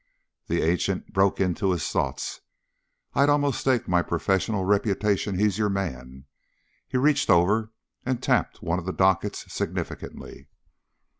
[0.47, 2.41] The agent broke into his thoughts.
[3.13, 6.25] "I'd almost stake my professional reputation he's your man."
[6.87, 7.71] He reached over
[8.03, 10.47] and tapped one of the dockets significantly.